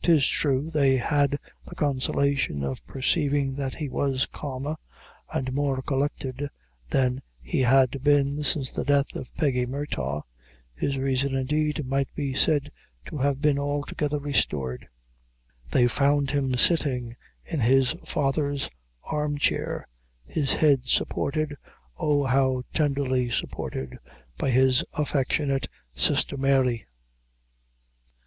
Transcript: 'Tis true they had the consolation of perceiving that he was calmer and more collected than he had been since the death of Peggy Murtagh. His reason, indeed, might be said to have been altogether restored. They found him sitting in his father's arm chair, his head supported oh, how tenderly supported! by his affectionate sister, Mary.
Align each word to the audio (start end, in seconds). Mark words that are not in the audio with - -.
'Tis 0.00 0.26
true 0.26 0.70
they 0.72 0.96
had 0.96 1.38
the 1.66 1.74
consolation 1.74 2.64
of 2.64 2.82
perceiving 2.86 3.54
that 3.56 3.74
he 3.74 3.86
was 3.86 4.24
calmer 4.24 4.76
and 5.30 5.52
more 5.52 5.82
collected 5.82 6.48
than 6.88 7.20
he 7.42 7.60
had 7.60 8.02
been 8.02 8.42
since 8.42 8.72
the 8.72 8.82
death 8.82 9.14
of 9.14 9.28
Peggy 9.36 9.66
Murtagh. 9.66 10.22
His 10.74 10.96
reason, 10.96 11.34
indeed, 11.34 11.84
might 11.86 12.08
be 12.14 12.32
said 12.32 12.72
to 13.08 13.18
have 13.18 13.42
been 13.42 13.58
altogether 13.58 14.18
restored. 14.18 14.88
They 15.70 15.86
found 15.86 16.30
him 16.30 16.54
sitting 16.54 17.14
in 17.44 17.60
his 17.60 17.94
father's 18.06 18.70
arm 19.02 19.36
chair, 19.36 19.86
his 20.24 20.54
head 20.54 20.86
supported 20.88 21.58
oh, 21.98 22.24
how 22.24 22.62
tenderly 22.72 23.28
supported! 23.28 23.98
by 24.38 24.48
his 24.48 24.82
affectionate 24.94 25.68
sister, 25.94 26.38
Mary. 26.38 26.86